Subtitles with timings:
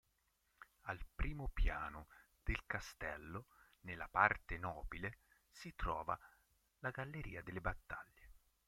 [0.85, 2.07] Al primo piano
[2.43, 3.45] del castello,
[3.81, 5.19] nella parte nobile,
[5.51, 6.17] si trova
[6.79, 8.29] la "Galleria delle battaglie".